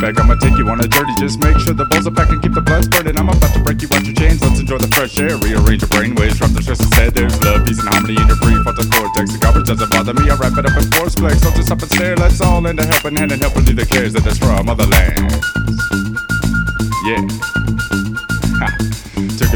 back, 0.00 0.18
I'ma 0.18 0.34
take 0.36 0.56
you 0.56 0.68
on 0.68 0.80
a 0.80 0.88
journey. 0.88 1.14
Just 1.18 1.40
make 1.40 1.58
sure 1.58 1.74
the 1.74 1.84
balls 1.84 2.06
are 2.06 2.10
packed 2.10 2.30
and 2.30 2.42
keep 2.42 2.52
the 2.52 2.60
bloods 2.60 2.88
burning. 2.88 3.18
I'm 3.18 3.28
about 3.28 3.52
to 3.54 3.60
break 3.60 3.82
you 3.82 3.88
out 3.92 4.04
your 4.04 4.14
chains. 4.14 4.40
Let's 4.42 4.60
enjoy 4.60 4.78
the 4.78 4.88
fresh 4.88 5.18
air. 5.18 5.36
Rearrange 5.38 5.82
your 5.82 5.90
brainwaves, 5.90 6.38
drop 6.38 6.50
the 6.52 6.62
stress 6.62 6.80
instead. 6.80 7.14
There's 7.14 7.34
love, 7.42 7.66
peace, 7.66 7.80
and 7.80 7.88
harmony 7.88 8.14
in 8.20 8.26
your 8.26 8.38
prefrontal 8.38 8.86
cortex. 8.90 9.32
The 9.32 9.38
garbage 9.38 9.66
doesn't 9.66 9.90
bother 9.90 10.14
me. 10.14 10.30
I 10.30 10.36
wrap 10.36 10.56
it 10.58 10.66
up 10.66 10.76
in 10.78 10.86
ForceFlex. 10.94 11.42
So 11.42 11.50
just 11.50 11.70
up 11.70 11.82
and 11.82 11.90
stare. 11.90 12.16
Let's 12.16 12.40
all 12.40 12.66
end 12.66 12.80
up 12.80 12.86
helping 12.86 13.16
hand 13.16 13.32
in 13.32 13.40
help 13.40 13.56
relieve 13.56 13.76
the 13.76 13.86
cares 13.86 14.12
that 14.14 14.24
destroy 14.24 14.54
our 14.54 14.64
motherland. 14.64 15.18
Yeah. 17.06 17.22
Ha. 18.60 19.07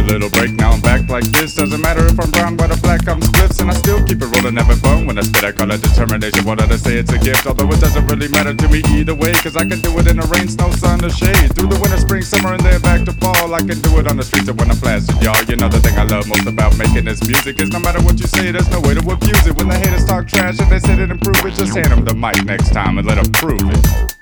A 0.00 0.16
little 0.16 0.30
break, 0.30 0.52
now 0.56 0.72
I'm 0.72 0.80
back 0.80 1.10
like 1.10 1.28
this. 1.28 1.54
Doesn't 1.54 1.82
matter 1.82 2.00
if 2.06 2.18
I'm 2.18 2.30
brown, 2.30 2.56
white, 2.56 2.72
or 2.72 2.80
black, 2.80 3.06
I'm 3.06 3.20
Spliffz, 3.20 3.60
and 3.60 3.70
I 3.70 3.74
still 3.74 4.02
keep 4.02 4.22
it 4.22 4.32
rolling, 4.32 4.56
having 4.56 4.80
fun. 4.80 5.04
When 5.04 5.18
I 5.18 5.20
spit, 5.20 5.44
I 5.44 5.52
call 5.52 5.70
it 5.70 5.82
determination. 5.82 6.42
What 6.46 6.58
did 6.58 6.72
I 6.72 6.76
say? 6.76 6.96
It's 6.96 7.12
a 7.12 7.18
gift, 7.18 7.46
although 7.46 7.68
it 7.68 7.80
doesn't 7.80 8.06
really 8.06 8.28
matter 8.28 8.54
to 8.54 8.68
me 8.68 8.80
either 8.96 9.14
way. 9.14 9.32
Cause 9.34 9.56
I 9.56 9.68
can 9.68 9.80
do 9.82 9.92
it 10.00 10.08
in 10.08 10.16
the 10.16 10.26
rain, 10.32 10.48
snow, 10.48 10.70
sun, 10.72 11.04
or 11.04 11.10
shade. 11.10 11.52
Through 11.54 11.68
the 11.68 11.78
winter, 11.78 11.98
spring, 11.98 12.22
summer, 12.22 12.54
and 12.54 12.64
then 12.64 12.80
back 12.80 13.04
to 13.04 13.12
fall. 13.12 13.52
I 13.52 13.60
can 13.60 13.78
do 13.84 14.00
it 14.00 14.08
on 14.08 14.16
the 14.16 14.24
streets 14.24 14.48
and 14.48 14.58
when 14.58 14.70
I'm 14.70 14.80
blasted, 14.80 15.20
y'all. 15.20 15.36
You 15.44 15.56
know 15.56 15.68
the 15.68 15.80
thing 15.80 15.98
I 15.98 16.04
love 16.04 16.26
most 16.26 16.46
about 16.48 16.78
making 16.78 17.04
this 17.04 17.20
music 17.28 17.60
is 17.60 17.68
no 17.68 17.78
matter 17.78 18.00
what 18.00 18.18
you 18.18 18.26
say, 18.26 18.50
there's 18.52 18.70
no 18.70 18.80
way 18.80 18.94
to 18.94 19.04
abuse 19.04 19.46
it. 19.46 19.54
When 19.56 19.68
the 19.68 19.76
haters 19.76 20.06
talk 20.06 20.26
trash 20.26 20.58
and 20.60 20.72
they 20.72 20.80
say 20.80 20.96
they 20.96 21.04
improve 21.04 21.44
it, 21.44 21.54
just 21.54 21.76
hand 21.76 21.92
them 21.92 22.04
the 22.04 22.14
mic 22.14 22.42
next 22.46 22.72
time 22.72 22.96
and 22.96 23.06
let 23.06 23.20
them 23.20 23.30
prove 23.32 23.68
it. 23.68 24.19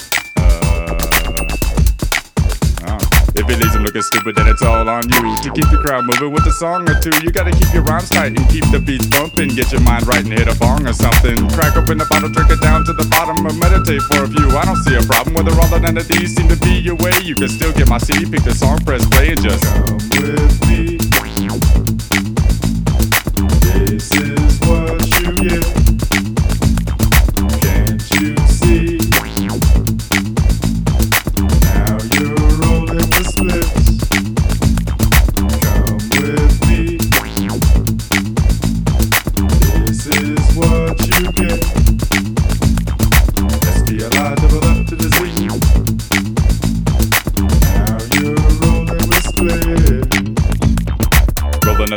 Them 3.48 3.84
looking 3.84 4.02
stupid, 4.02 4.36
then 4.36 4.46
it's 4.46 4.62
all 4.62 4.88
on 4.88 5.08
you. 5.08 5.36
To 5.42 5.50
keep 5.50 5.68
the 5.70 5.80
crowd 5.80 6.04
moving 6.04 6.32
with 6.32 6.46
a 6.46 6.52
song 6.52 6.88
or 6.88 7.00
two, 7.00 7.12
you 7.22 7.30
gotta 7.30 7.50
keep 7.50 7.72
your 7.72 7.82
rhymes 7.82 8.08
tight 8.08 8.36
and 8.36 8.48
keep 8.48 8.64
the 8.70 8.78
beats 8.78 9.06
bumping. 9.06 9.48
Get 9.48 9.72
your 9.72 9.80
mind 9.82 10.06
right 10.06 10.24
and 10.24 10.32
hit 10.32 10.48
a 10.48 10.58
bong 10.58 10.86
or 10.86 10.92
something. 10.92 11.36
Crack 11.50 11.76
open 11.76 11.98
the 11.98 12.06
bottle, 12.10 12.28
drink 12.28 12.50
it 12.50 12.60
down 12.60 12.84
to 12.84 12.92
the 12.92 13.06
bottom, 13.06 13.46
or 13.46 13.52
meditate 13.54 14.02
for 14.02 14.24
a 14.24 14.28
few. 14.28 14.56
I 14.56 14.64
don't 14.64 14.76
see 14.84 14.94
a 14.94 15.02
problem 15.02 15.34
whether 15.34 15.52
all 15.60 15.68
the 15.68 15.80
none 15.80 15.96
of 15.96 16.06
these 16.08 16.34
seem 16.36 16.48
to 16.48 16.56
be 16.56 16.78
your 16.78 16.96
way. 16.96 17.12
You 17.24 17.34
can 17.34 17.48
still 17.48 17.72
get 17.72 17.88
my 17.88 17.98
CD, 17.98 18.28
pick 18.28 18.42
the 18.42 18.54
song, 18.54 18.78
press 18.84 19.04
play, 19.08 19.30
and 19.30 19.42
just 19.42 19.64
come 19.64 19.96
with 19.96 20.68
me. 20.68 21.77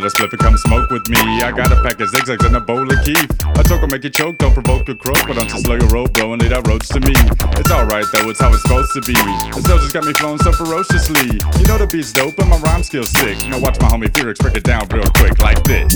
Another 0.02 0.18
spliff 0.18 0.32
and 0.32 0.42
come 0.42 0.58
smoke 0.58 0.90
with 0.90 1.08
me. 1.10 1.20
I 1.44 1.52
got 1.52 1.72
a 1.72 1.76
pack 1.84 2.02
of 2.02 2.10
zigzags 2.10 2.44
and 2.44 2.56
a 2.56 2.60
bowl 2.60 2.92
of 2.92 3.06
keef. 3.06 3.22
A 3.54 3.64
toke 3.64 3.82
will 3.82 3.88
make 3.88 4.04
you 4.04 4.10
choke, 4.10 4.40
don't 4.40 4.52
provoke 4.52 4.90
a 4.90 4.96
croak, 4.96 5.28
but 5.28 5.36
don't 5.36 5.48
just 5.48 5.64
slow 5.64 5.76
your 5.76 5.88
bro, 5.90 6.34
and 6.34 6.42
leave 6.42 6.50
that 6.50 6.66
roach 6.66 6.88
to 6.90 7.00
me. 7.00 7.14
It's 7.62 7.70
alright 7.70 8.06
though, 8.12 8.28
it's 8.28 8.42
how 8.42 8.52
it's 8.52 8.64
supposed 8.64 8.94
to 8.94 9.02
be. 9.02 9.14
The 9.14 9.78
just 9.78 9.94
got 9.94 10.04
me 10.04 10.14
flowing 10.14 10.40
so 10.40 10.54
ferociously. 10.54 11.38
You 11.62 11.68
know 11.68 11.78
the 11.78 11.86
beat's 11.86 12.12
dope 12.14 12.34
and 12.40 12.50
my 12.50 12.58
rhyme 12.58 12.82
skill's 12.82 13.10
sick. 13.10 13.38
Now 13.46 13.60
watch 13.60 13.80
my 13.80 13.90
homie 13.90 14.10
Ferix 14.10 14.40
break 14.40 14.58
it 14.58 14.64
down 14.64 14.88
real 14.90 15.06
quick 15.14 15.38
like 15.38 15.64
this. 15.66 15.94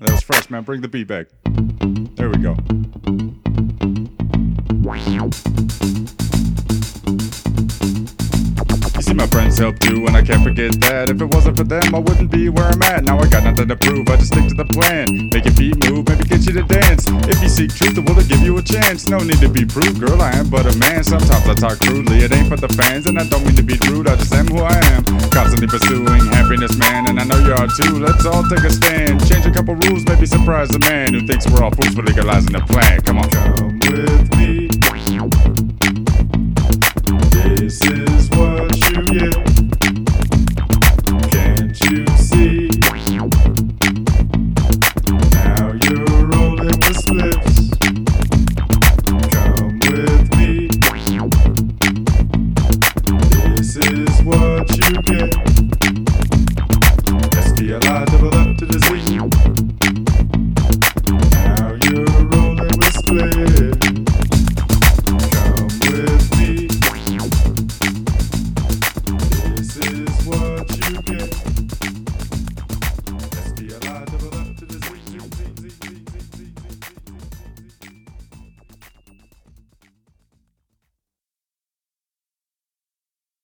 That 0.00 0.12
was 0.12 0.22
fresh, 0.22 0.48
man. 0.48 0.62
Bring 0.62 0.80
the 0.80 0.86
beat 0.86 1.08
back. 1.08 1.26
There 2.14 2.30
we 2.30 2.38
go. 2.38 2.54
You 8.94 9.02
see, 9.02 9.14
my 9.14 9.26
friends 9.26 9.58
helped 9.58 9.82
too, 9.82 10.06
and 10.06 10.16
I 10.16 10.22
can't 10.22 10.44
forget 10.44 10.70
that. 10.82 11.10
If 11.10 11.20
it 11.20 11.26
wasn't 11.26 11.56
for 11.56 11.64
them, 11.64 11.82
I 11.92 11.98
wouldn't 11.98 12.30
be 12.30 12.48
where 12.48 12.66
I'm 12.66 12.82
at. 12.82 13.02
Now 13.02 13.18
I 13.18 13.26
got 13.26 13.42
nothing 13.42 13.66
to 13.66 13.76
prove, 13.76 14.08
I 14.08 14.16
just 14.16 14.30
stick 14.30 14.46
to 14.46 14.54
the 14.54 14.66
plan. 14.70 15.34
Make 15.34 15.46
your 15.46 15.54
feet 15.54 15.74
move, 15.90 16.06
maybe 16.06 16.30
get 16.30 16.46
you 16.46 16.52
to 16.54 16.62
dance. 16.62 17.02
If 17.26 17.42
you 17.42 17.48
seek 17.48 17.74
truth, 17.74 17.98
it 17.98 18.06
will 18.06 18.22
give 18.22 18.42
you 18.42 18.56
a 18.58 18.62
chance. 18.62 19.08
No 19.08 19.18
need 19.18 19.42
to 19.42 19.48
be 19.48 19.64
proved, 19.66 19.98
girl, 19.98 20.22
I 20.22 20.30
am 20.38 20.48
but 20.48 20.66
a 20.66 20.78
man. 20.78 21.02
Sometimes 21.02 21.42
I 21.42 21.54
talk 21.54 21.78
crudely, 21.82 22.22
it 22.22 22.30
ain't 22.30 22.46
for 22.46 22.56
the 22.56 22.70
fans, 22.70 23.06
and 23.06 23.18
I 23.18 23.26
don't 23.26 23.42
mean 23.42 23.56
to 23.56 23.66
be 23.66 23.74
rude, 23.90 24.06
I 24.06 24.14
just 24.14 24.32
am 24.32 24.46
who 24.46 24.62
I 24.62 24.78
am. 24.94 25.02
Constantly 25.34 25.66
pursuing 25.66 26.22
happiness, 26.30 26.78
man, 26.78 27.07
are 27.58 27.66
too. 27.66 27.98
Let's 27.98 28.24
all 28.24 28.44
take 28.44 28.62
a 28.64 28.70
stand. 28.70 29.26
Change 29.28 29.46
a 29.46 29.50
couple 29.50 29.74
rules, 29.74 30.04
maybe 30.04 30.26
surprise 30.26 30.68
the 30.68 30.78
man 30.78 31.12
who 31.12 31.26
thinks 31.26 31.48
we're 31.50 31.62
all 31.62 31.72
fools 31.72 31.94
for 31.94 32.02
legalizing 32.02 32.52
the 32.52 32.60
plan. 32.60 33.00
Come 33.02 33.18
on, 33.18 33.28
come 33.30 33.78
with 33.90 34.36
me. 34.36 34.68
This 37.32 37.82
is 37.82 38.30
what 38.30 38.70
you 38.90 39.02
get. 39.10 39.34
Can't 41.32 41.80
you 41.90 42.06
see? 42.16 42.68
Now 45.34 45.72
you're 45.82 46.04
rolling 46.30 46.78
the 46.78 46.92
slips. 47.02 47.70
Come 49.34 49.78
with 49.90 50.26
me. 50.36 50.68
This 53.56 53.76
is 53.76 54.22
what 54.22 54.70
you 54.76 55.02
get. 55.02 55.37